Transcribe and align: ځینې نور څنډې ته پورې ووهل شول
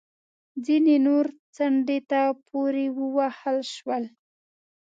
ځینې 0.65 0.95
نور 1.05 1.25
څنډې 1.55 1.99
ته 2.09 2.21
پورې 2.49 2.85
ووهل 2.97 3.57
شول 3.73 4.03